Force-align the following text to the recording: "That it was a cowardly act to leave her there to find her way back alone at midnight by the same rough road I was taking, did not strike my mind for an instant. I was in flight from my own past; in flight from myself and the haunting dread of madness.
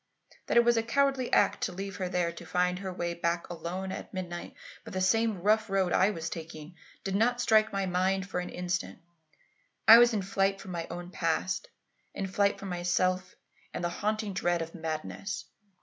"That 0.47 0.57
it 0.57 0.65
was 0.65 0.77
a 0.77 0.81
cowardly 0.81 1.31
act 1.31 1.61
to 1.65 1.71
leave 1.71 1.97
her 1.97 2.09
there 2.09 2.31
to 2.31 2.43
find 2.43 2.79
her 2.79 2.91
way 2.91 3.13
back 3.13 3.47
alone 3.51 3.91
at 3.91 4.11
midnight 4.11 4.55
by 4.83 4.89
the 4.89 4.99
same 4.99 5.43
rough 5.43 5.69
road 5.69 5.93
I 5.93 6.09
was 6.09 6.27
taking, 6.27 6.73
did 7.03 7.15
not 7.15 7.39
strike 7.39 7.71
my 7.71 7.85
mind 7.85 8.27
for 8.27 8.39
an 8.39 8.49
instant. 8.49 8.97
I 9.87 9.99
was 9.99 10.11
in 10.11 10.23
flight 10.23 10.59
from 10.59 10.71
my 10.71 10.87
own 10.89 11.11
past; 11.11 11.67
in 12.15 12.25
flight 12.25 12.57
from 12.57 12.69
myself 12.69 13.35
and 13.75 13.83
the 13.83 13.89
haunting 13.89 14.33
dread 14.33 14.63
of 14.63 14.73
madness. 14.73 15.45